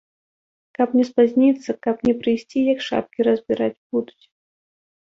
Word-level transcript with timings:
Каб 0.79 0.89
не 0.99 1.05
спазніцца, 1.09 1.77
каб 1.89 1.95
не 2.09 2.13
прыйсці, 2.23 2.59
як 2.73 2.79
шапкі 2.89 3.31
разбіраць 3.31 3.75
будуць. 3.91 4.21